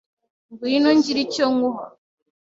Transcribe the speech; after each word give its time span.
ngwino 0.51 0.89
ngire 0.97 1.19
icyo 1.25 1.45
nkuha 1.53 1.85